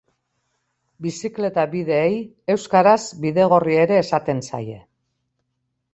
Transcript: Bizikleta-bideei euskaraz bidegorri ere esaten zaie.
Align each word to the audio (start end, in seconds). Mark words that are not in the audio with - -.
Bizikleta-bideei 1.05 2.17
euskaraz 2.55 2.99
bidegorri 3.27 3.79
ere 3.85 4.03
esaten 4.07 4.45
zaie. 4.49 4.83